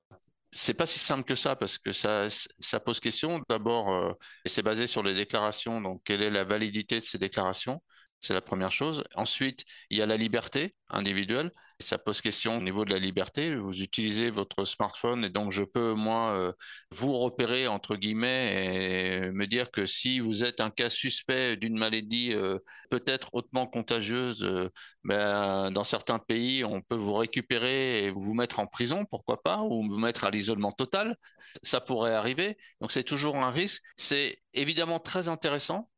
[0.51, 2.27] c'est pas si simple que ça parce que ça,
[2.59, 3.41] ça pose question.
[3.49, 4.13] D'abord, euh,
[4.45, 5.81] c'est basé sur les déclarations.
[5.81, 7.81] Donc, quelle est la validité de ces déclarations?
[8.21, 9.03] C'est la première chose.
[9.15, 11.51] Ensuite, il y a la liberté individuelle.
[11.79, 13.55] Ça pose question au niveau de la liberté.
[13.55, 16.53] Vous utilisez votre smartphone et donc je peux, moi, euh,
[16.91, 21.77] vous repérer, entre guillemets, et me dire que si vous êtes un cas suspect d'une
[21.77, 24.69] maladie euh, peut-être hautement contagieuse, euh,
[25.03, 29.59] ben, dans certains pays, on peut vous récupérer et vous mettre en prison, pourquoi pas,
[29.61, 31.17] ou vous mettre à l'isolement total.
[31.61, 32.57] Ça pourrait arriver.
[32.81, 33.83] Donc c'est toujours un risque.
[33.97, 35.89] C'est évidemment très intéressant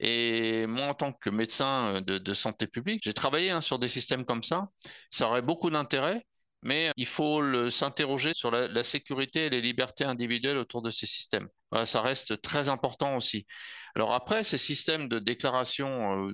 [0.00, 3.88] et moi, en tant que médecin euh, de, santé publique, j'ai travaillé hein, sur des
[3.88, 4.68] systèmes comme ça.
[5.10, 6.22] Ça aurait beaucoup d'intérêt,
[6.62, 11.48] mais il faut s'interroger sur la, sécurité et les libertés individuelles autour de ces systèmes.
[11.84, 13.46] Ça reste très important aussi.
[13.94, 16.32] Alors après, ces systèmes de déclaration, euh,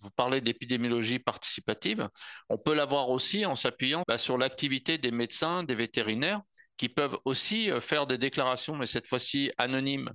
[0.00, 2.08] vous parlez d'épidémiologie participative,
[2.48, 6.42] on peut l'avoir aussi en s'appuyant bah, sur l'activité des médecins, des vétérinaires,
[6.76, 10.10] qui peuvent aussi euh, faire des déclarations, mais cette fois-ci anonymes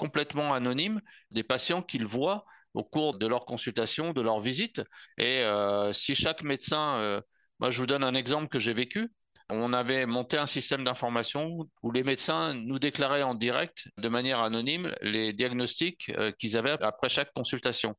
[0.00, 4.80] complètement anonymes des patients qu'ils voient au cours de leur consultation, de leur visite.
[5.18, 7.20] Et euh, si chaque médecin, euh,
[7.58, 9.12] moi je vous donne un exemple que j'ai vécu,
[9.50, 14.40] on avait monté un système d'information où les médecins nous déclaraient en direct, de manière
[14.40, 17.94] anonyme, les diagnostics euh, qu'ils avaient après chaque consultation.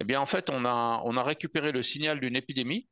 [0.00, 2.88] Eh bien, en fait, on a, on a récupéré le signal d'une épidémie.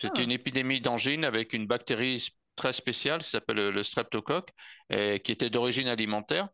[0.00, 0.22] C'était ah.
[0.22, 4.50] une épidémie d'angine avec une bactérie très spéciale qui s'appelle le streptocoque,
[4.90, 6.48] et qui était d'origine alimentaire.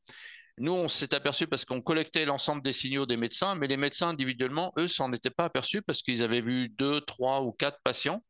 [0.58, 4.10] Nous, on s'est aperçu parce qu'on collectait l'ensemble des signaux des médecins, mais les médecins
[4.10, 8.22] individuellement, eux, s'en étaient pas aperçus parce qu'ils avaient vu deux, trois ou quatre patients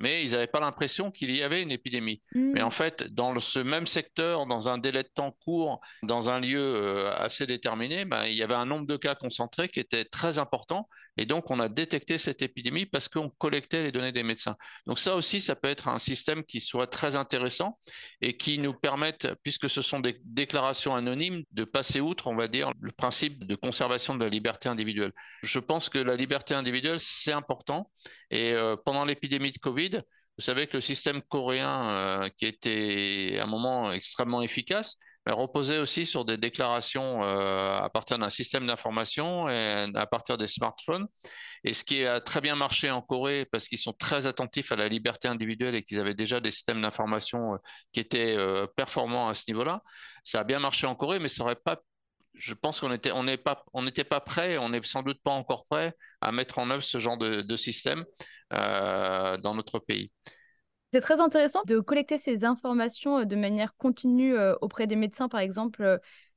[0.00, 2.22] mais ils n'avaient pas l'impression qu'il y avait une épidémie.
[2.34, 2.52] Mm.
[2.52, 6.40] Mais en fait, dans ce même secteur, dans un délai de temps court, dans un
[6.40, 10.04] lieu euh, assez déterminé, ben, il y avait un nombre de cas concentrés qui était
[10.04, 10.88] très important.
[11.16, 14.56] Et donc, on a détecté cette épidémie parce qu'on collectait les données des médecins.
[14.86, 17.78] Donc ça aussi, ça peut être un système qui soit très intéressant
[18.22, 22.48] et qui nous permette, puisque ce sont des déclarations anonymes, de passer outre, on va
[22.48, 25.12] dire, le principe de conservation de la liberté individuelle.
[25.42, 27.90] Je pense que la liberté individuelle, c'est important.
[28.30, 30.02] Et euh, pendant l'épidémie de Covid,
[30.38, 35.78] vous savez que le système coréen, euh, qui était à un moment extrêmement efficace, reposait
[35.78, 41.06] aussi sur des déclarations euh, à partir d'un système d'information et à partir des smartphones.
[41.62, 44.76] Et ce qui a très bien marché en Corée, parce qu'ils sont très attentifs à
[44.76, 47.58] la liberté individuelle et qu'ils avaient déjà des systèmes d'information
[47.92, 48.36] qui étaient
[48.76, 49.82] performants à ce niveau-là,
[50.24, 51.80] ça a bien marché en Corée, mais ça n'aurait pas
[52.34, 55.64] je pense qu'on on pas, on n'était pas prêt, on n'est sans doute pas encore
[55.64, 58.04] prêt à mettre en œuvre ce genre de, système
[58.52, 60.10] euh, dans notre pays.
[60.92, 65.28] C'est très intéressant de collecter ces informations euh, de manière continue euh, auprès des médecins,
[65.28, 65.82] par exemple,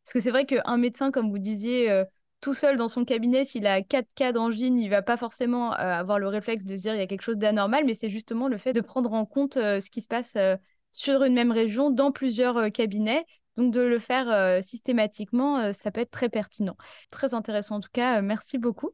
[0.04, 2.04] parce que c'est vrai qu'un médecin, comme vous disiez,
[2.42, 6.20] tout seul dans son cabinet, s'il a 4 cas d'angine, il va pas forcément avoir
[6.20, 8.74] le réflexe de dire il y a quelque chose d'anormal, mais c'est justement le fait
[8.74, 10.38] de prendre en compte ce qui se passe
[10.92, 13.26] sur une même région dans plusieurs cabinets
[13.58, 16.76] donc de le faire euh, systématiquement, euh, ça peut être très pertinent.
[17.12, 18.92] Très intéressant en tout cas, euh, merci beaucoup.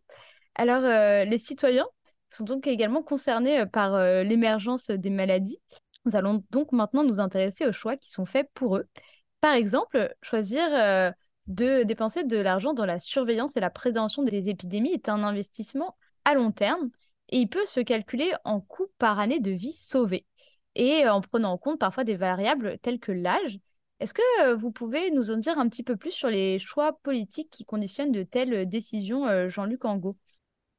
[0.56, 1.88] Alors les citoyens
[2.30, 5.62] sont donc également concernés par l'émergence des maladies.
[6.04, 8.86] Nous allons donc maintenant nous intéresser aux choix qui sont faits pour eux.
[9.40, 10.70] Par exemple, choisir
[11.48, 15.96] de dépenser de l'argent dans la surveillance et la prévention des épidémies est un investissement
[16.26, 16.90] à long terme
[17.30, 20.26] et il peut se calculer en coût par année de vie sauvée
[20.76, 23.60] et en prenant en compte parfois des variables telles que l'âge,
[24.00, 26.94] est-ce que euh, vous pouvez nous en dire un petit peu plus sur les choix
[27.04, 30.16] politiques qui conditionnent de telles euh, décisions, euh, Jean-Luc Angot?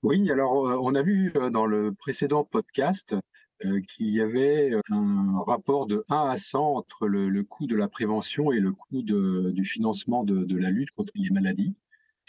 [0.02, 3.14] Oui, alors on a vu dans le précédent podcast
[3.60, 8.50] qu'il y avait un rapport de 1 à 100 entre le, coût de la prévention
[8.50, 11.74] et le coût du financement de, la lutte contre les maladies.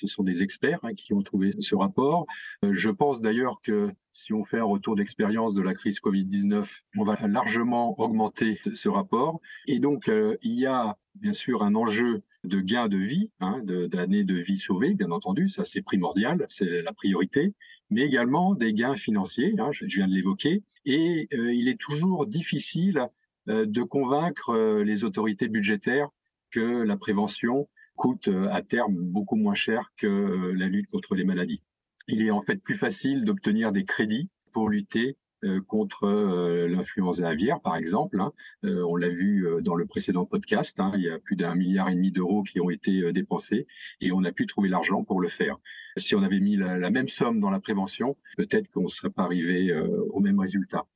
[0.01, 2.25] Ce sont des experts hein, qui ont trouvé ce rapport.
[2.65, 6.65] Euh, je pense d'ailleurs que si on fait un retour d'expérience de la crise Covid-19,
[6.97, 9.41] on va largement augmenter ce rapport.
[9.67, 13.61] Et donc, euh, il y a bien sûr un enjeu de gain de vie, hein,
[13.63, 17.53] d'années de, vie sauvées, bien entendu, ça c'est primordial, c'est la priorité.
[17.91, 23.07] mais également des gains financiers, hein, je viens de l'évoquer, et il est toujours difficile
[23.45, 26.09] de convaincre les autorités budgétaires
[26.49, 27.67] que la prévention
[28.01, 31.61] coûte à terme beaucoup moins cher que la lutte contre les maladies.
[32.07, 37.27] Il est en fait plus facile d'obtenir des crédits pour lutter euh, contre euh, l'influenza
[37.27, 38.19] aviaire, par exemple.
[38.19, 38.33] Hein.
[38.65, 41.89] Euh, on l'a vu dans le précédent podcast, hein, il y a plus d'un milliard
[41.89, 43.67] et demi d'euros qui ont été dépensés
[43.99, 45.57] et on a pu trouver l'argent pour le faire.
[45.95, 49.25] Si on avait mis la, même somme dans la prévention, peut-être qu'on ne serait pas
[49.25, 49.71] arrivé
[50.09, 50.87] au même résultat.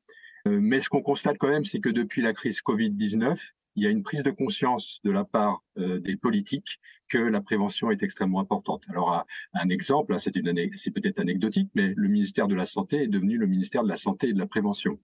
[0.47, 3.37] mais ce qu'on constate quand même, c'est que depuis la crise Covid-19,
[3.75, 7.91] il y a une prise de conscience de la part des politiques que la prévention
[7.91, 8.83] est extrêmement importante.
[8.89, 10.33] Alors, un exemple, c'est
[10.77, 13.95] c'est peut-être anecdotique, mais le ministère de la Santé est devenu le ministère de la
[13.95, 14.99] Santé et de la Prévention.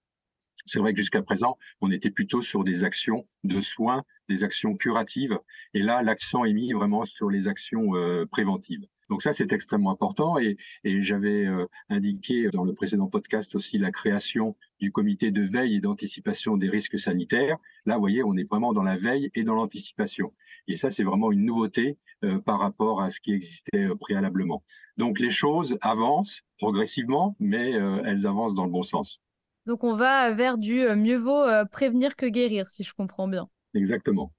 [0.64, 4.76] C'est vrai que jusqu'à présent, on était plutôt sur des actions de soins, des actions
[4.76, 5.38] curatives,
[5.74, 8.86] et là, l'accent est mis vraiment sur les actions euh, préventives.
[9.12, 10.38] Donc ça, c'est extrêmement important.
[10.38, 15.76] Et, j'avais euh, indiqué dans le précédent podcast aussi la création du comité de veille
[15.76, 17.58] et d'anticipation des risques sanitaires.
[17.84, 20.32] Là, vous voyez, on est vraiment dans la veille et dans l'anticipation.
[20.66, 24.64] Et ça, c'est vraiment une nouveauté euh, par rapport à ce qui existait euh, préalablement.
[24.96, 27.72] Donc les choses avancent progressivement, mais
[28.06, 29.20] elles avancent dans le bon sens.
[29.66, 33.46] Donc on va vers du mieux vaut prévenir que guérir, si je comprends bien.
[33.74, 34.32] Exactement.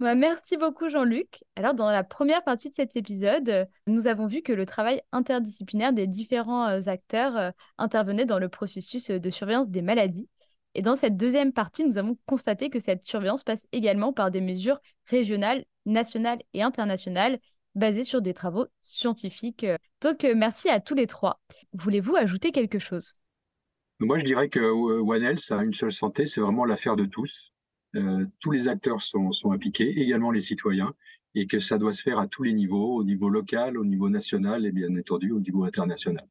[0.00, 1.42] Bah, merci beaucoup Jean-Luc.
[1.56, 5.92] Alors dans la première partie de cet épisode, nous avons vu que le travail interdisciplinaire
[5.92, 10.28] des différents euh, acteurs euh, intervenait dans le processus euh, de surveillance des maladies.
[10.76, 14.40] Et dans cette deuxième partie, nous avons constaté que cette surveillance passe également par des
[14.40, 17.40] mesures régionales, nationales et internationales
[17.74, 19.66] basées sur des travaux scientifiques.
[20.00, 21.40] Donc merci à tous les trois.
[21.72, 23.14] Voulez-vous ajouter quelque chose?
[23.98, 27.52] Moi je dirais que One Health une seule santé, c'est vraiment l'affaire de tous.
[27.96, 30.94] Euh, tous les acteurs sont, impliqués, également les citoyens,
[31.34, 34.08] et que ça doit se faire à tous les niveaux, au niveau local, au niveau
[34.08, 36.26] national et bien entendu au niveau international.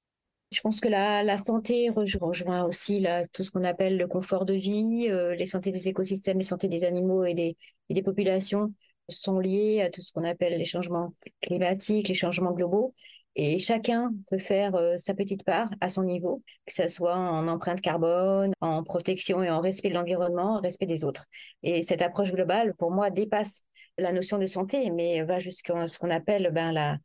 [0.52, 5.08] Je pense que la, santé rejoint aussi tout ce qu'on appelle le confort de vie,
[5.10, 7.58] euh, les santé des écosystèmes, les santé des animaux et des,
[7.89, 8.74] et des populations
[9.10, 12.93] sont liées à tout ce qu'on appelle les changements climatiques, les changements globaux.
[13.39, 17.47] Et chacun peut faire euh, sa petite part à son niveau, que ce soit en
[17.47, 21.26] empreinte carbone, en protection et en respect de l'environnement, en respect des autres.
[21.62, 23.62] Et cette approche globale, pour moi, dépasse
[24.00, 26.97] la notion de santé, mais va jusqu'à ce qu'on appelle ben, la,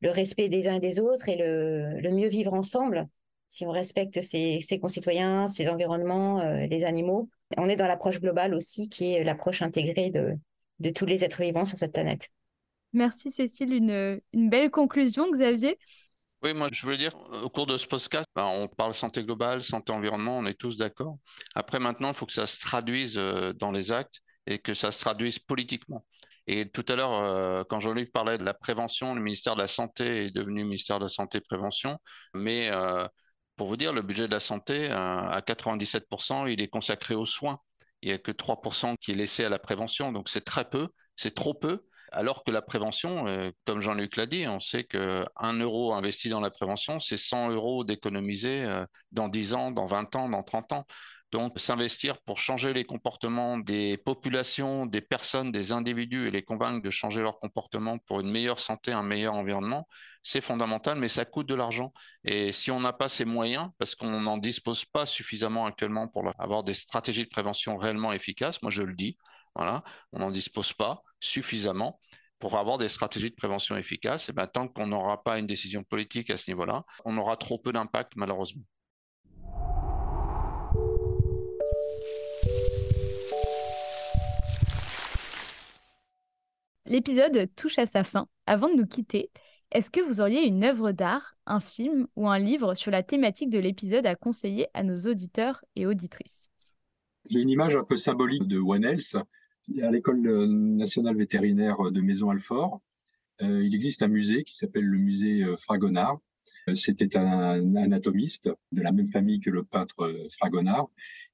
[0.00, 3.08] le respect des uns et des autres et le, le mieux vivre ensemble.
[3.48, 8.20] Si on respecte ses, ses concitoyens, ses environnements, euh, les animaux, on est dans l'approche
[8.20, 10.34] globale aussi, qui est l'approche intégrée de,
[10.78, 12.28] de tous les êtres vivants sur cette planète.
[12.92, 15.78] Merci Cécile, une, belle conclusion Xavier.
[16.42, 19.62] Oui, moi je voulais dire, au cours de ce podcast, ben, on parle santé globale,
[19.62, 21.18] santé environnement, on est tous d'accord.
[21.54, 24.90] Après maintenant, il faut que ça se traduise euh, dans les actes et que ça
[24.90, 26.04] se traduise politiquement.
[26.46, 29.66] Et tout à l'heure, euh, quand Jean-Luc parlait de la prévention, le ministère de la
[29.66, 31.98] Santé est devenu ministère de la Santé Prévention.
[32.34, 33.06] Mais euh,
[33.56, 37.60] pour vous dire, le budget de la santé, à 97%, il est consacré aux soins.
[38.02, 40.12] Il n'y a que 3% qui est laissé à la prévention.
[40.12, 41.84] Donc c'est très peu, c'est trop peu.
[42.12, 46.40] Alors que la prévention, euh, comme Jean-Luc l'a dit, on sait qu'un euro investi dans
[46.40, 50.72] la prévention, c'est 100 euros d'économiser euh, dans 10 ans, dans 20 ans, dans 30
[50.72, 50.86] ans.
[51.32, 56.82] Donc, s'investir pour changer les comportements des populations, des personnes, des individus et les convaincre
[56.82, 59.86] de changer leur comportement pour une meilleure santé, un meilleur environnement,
[60.24, 61.92] c'est fondamental, mais ça coûte de l'argent.
[62.24, 66.32] Et si on n'a pas ces moyens, parce qu'on n'en dispose pas suffisamment actuellement pour
[66.40, 69.16] avoir des stratégies de prévention réellement efficaces, moi je le dis,
[69.54, 71.98] voilà, on n'en dispose pas suffisamment
[72.38, 74.28] pour avoir des stratégies de prévention efficaces.
[74.28, 77.58] Et bien, tant qu'on n'aura pas une décision politique à ce niveau-là, on aura trop
[77.58, 78.64] peu d'impact malheureusement.
[86.86, 88.26] L'épisode touche à sa fin.
[88.46, 89.30] Avant de nous quitter,
[89.70, 93.50] est-ce que vous auriez une œuvre d'art, un film ou un livre sur la thématique
[93.50, 96.50] de l'épisode à conseiller à nos auditeurs et auditrices?
[97.28, 99.16] J'ai une image un peu symbolique de One Health
[99.82, 102.80] à l'école euh, nationale vétérinaire de Maison-Alfort,
[103.42, 106.20] euh, il existe un musée qui s'appelle le musée euh, Fragonard.
[106.74, 110.88] C'était un anatomiste de la même famille que le peintre Fragonard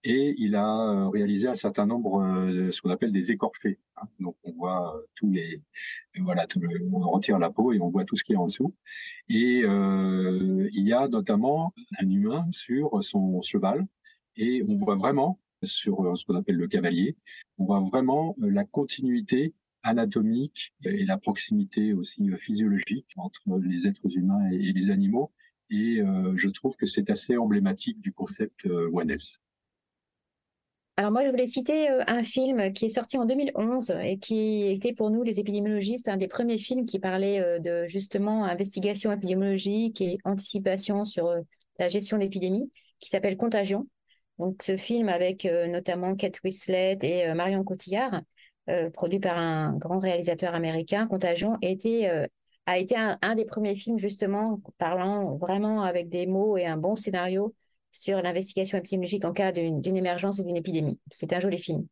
[0.05, 3.79] et il a réalisé un certain nombre de ce qu'on appelle des écorchés.
[3.97, 4.07] Hein.
[4.21, 5.05] Donc on voit
[6.21, 6.61] voilà tout
[6.93, 8.75] on retire la peau et on voit tout ce qui est en dessous.
[9.29, 13.87] Et euh, il y a notamment un humain sur son cheval
[14.37, 17.16] et on voit vraiment sur euh, ce qu'on appelle le cavalier.
[17.59, 23.87] On voit vraiment euh, la continuité anatomique et la proximité aussi euh, physiologique entre les
[23.87, 25.33] êtres humains et les animaux.
[25.69, 26.00] Et
[26.37, 29.40] je trouve que c'est assez emblématique du concept One Health.
[30.96, 34.92] Alors moi, je voulais citer un film qui est sorti en 2011 et qui était
[34.92, 40.19] pour nous, les épidémiologistes, un des premiers films qui parlait de justement investigation épidémiologique et
[40.25, 41.35] anticipation sur
[41.81, 43.88] la gestion d'épidémie, qui s'appelle Contagion.
[44.39, 48.21] Donc, ce film avec notamment Kate Winslet et Marion Cotillard,
[48.93, 55.37] produit par un grand réalisateur américain, Contagion, a été, un, des premiers films justement parlant
[55.37, 57.55] vraiment avec des mots et un bon scénario
[57.93, 61.01] sur l'investigation épidémiologique en cas d'une émergence et d'une épidémie.
[61.11, 61.87] C'est un joli film.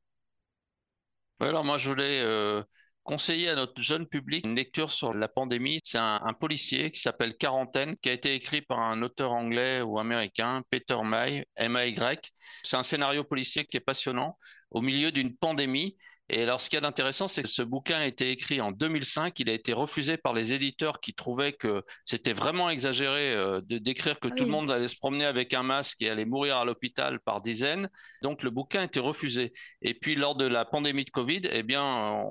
[1.41, 2.63] alors moi je voulais euh,
[3.05, 5.79] conseiller à notre jeune public une lecture sur la pandémie.
[5.85, 9.99] C'est un, policier qui s'appelle Quarantaine, qui a été écrit par un auteur anglais ou
[9.99, 12.33] américain, Peter May, M-A-Y.
[12.63, 14.37] C'est un scénario policier qui est passionnant
[14.71, 15.97] au milieu d'une pandémie
[16.31, 18.73] et alors, ce qu'il y a d'intéressant, c'est que ce bouquin a été écrit en
[18.73, 19.39] 2005.
[19.41, 23.77] Il a été refusé par les éditeurs qui trouvaient que c'était vraiment exagéré euh, de
[23.77, 26.57] décrire que ah tout le monde allait se promener avec un masque et allait mourir
[26.57, 27.91] à l'hôpital par dizaines.
[28.23, 29.53] Donc, le bouquin a été refusé.
[29.83, 32.25] Et puis, lors de la pandémie de Covid, eh bien,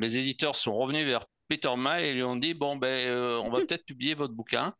[0.00, 3.50] les éditeurs sont revenus vers Peter May et lui ont dit bon ben euh, on
[3.50, 4.74] va peut-être publier votre bouquin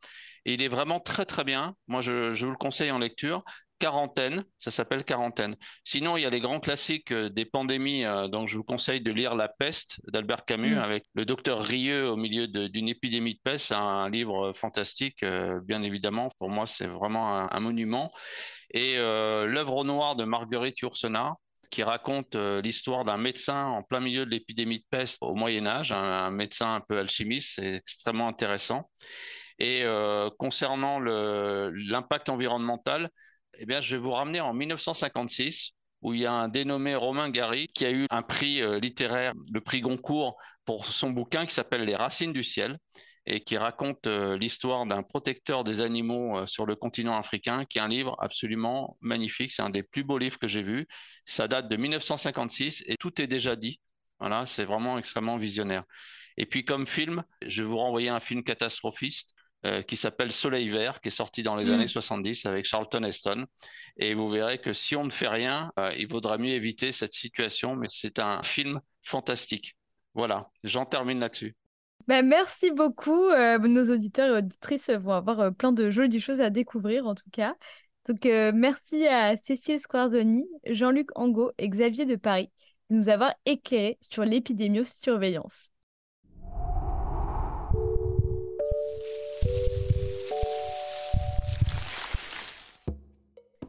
[0.45, 3.45] et il est vraiment très très bien moi je, je vous le conseille en lecture
[3.79, 5.55] Quarantaine, ça s'appelle Quarantaine.
[5.85, 9.03] Sinon, il y a les grands classiques euh, des pandémies, euh, donc je vous conseille
[9.03, 10.79] de lire La peste d'Albert Camus mm.
[10.79, 13.67] avec le docteur Rieux au milieu d'une épidémie de peste.
[13.67, 16.31] C'est un livre fantastique, euh, bien évidemment.
[16.39, 18.13] Pour moi, c'est vraiment un, monument.
[18.71, 21.37] Et L'œuvre au noir de Marguerite Yourcenar,
[21.71, 25.93] qui raconte l'histoire d'un médecin en plein milieu de l'épidémie de peste au Moyen Âge,
[25.93, 28.91] un, médecin un peu alchimiste, c'est extrêmement intéressant.
[29.59, 29.85] Et
[30.39, 33.11] concernant l'impact environnemental,
[33.59, 37.31] eh bien, je vais vous ramener en 1956 où il y a un dénommé Romain
[37.31, 41.55] Gary qui a eu un prix euh, littéraire, le prix Goncourt, pour son bouquin qui
[41.55, 42.79] s'appelle Les Racines du ciel
[43.27, 47.79] et qui raconte euh, l'histoire d'un protecteur des animaux euh, sur le continent africain, qui
[47.79, 49.51] est un livre absolument magnifique.
[49.51, 50.87] C'est un des plus beaux livres que j'ai vus.
[51.25, 53.81] Ça date de 1956 et tout est déjà dit.
[54.21, 55.85] Voilà, c'est vraiment extrêmement visionnaire.
[56.37, 59.35] Et puis comme film, je vais vous renvoyer un film catastrophiste
[59.65, 61.73] euh, qui s'appelle Soleil Vert, qui est sorti dans les mm.
[61.73, 63.47] années 70 avec Charlton Heston.
[63.97, 67.15] Et vous verrez que si on ne fait rien, euh, il vaudra mieux éviter cette
[67.15, 69.77] situation, mais c'est un film fantastique.
[70.15, 71.57] Voilà, j'en termine là-dessus.
[72.07, 73.29] Ben, merci beaucoup.
[73.31, 77.31] Euh, nos auditeurs et auditrices vont avoir plein de jolies choses à découvrir, en tout
[77.33, 77.55] cas.
[78.07, 82.53] Donc, merci à Cécile Squarzoni, Jean-Luc Angot et Xavier de Paris
[82.91, 85.73] de nous avoir éclairés sur l'épidémiosurveillance.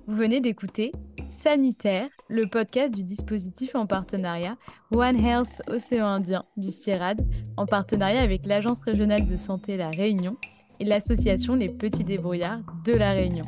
[0.07, 0.93] Vous venez d'écouter
[1.27, 4.55] Sanitaire, le podcast du dispositif en partenariat
[4.95, 7.27] One Health Océan Indien du CIRAD,
[7.57, 10.37] en partenariat avec l'Agence régionale de santé La Réunion
[10.79, 13.43] et l'association Les Petits Débrouillards de La Réunion.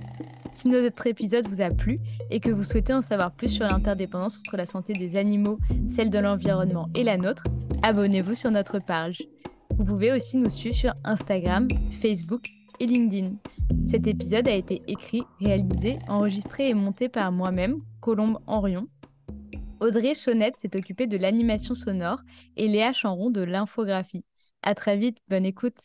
[0.51, 1.97] Si notre épisode vous a plu
[2.29, 6.09] et que vous souhaitez en savoir plus sur l'interdépendance entre la santé des animaux, celle
[6.09, 7.45] de l'environnement et la nôtre,
[7.83, 9.23] abonnez-vous sur notre page.
[9.77, 11.69] Vous pouvez aussi nous suivre sur Instagram,
[12.01, 13.35] Facebook et LinkedIn.
[13.85, 18.87] Cet épisode a été écrit, réalisé, enregistré et monté par moi-même, Colombe Henrion.
[19.79, 22.19] Audrey Chaunette s'est occupée de l'animation sonore
[22.57, 24.25] et Léa Chanron de l'infographie.
[24.61, 25.77] À très vite, bonne écoute.